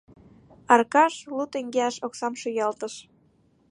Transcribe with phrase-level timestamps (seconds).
[0.73, 2.93] Аркаш лу теҥгеаш оксам шуялтыш.